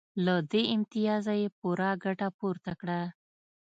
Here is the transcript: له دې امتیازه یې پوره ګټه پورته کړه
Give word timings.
له 0.25 0.35
دې 0.51 0.61
امتیازه 0.75 1.33
یې 1.41 1.47
پوره 1.59 1.89
ګټه 2.05 2.27
پورته 2.37 2.71
کړه 2.81 3.01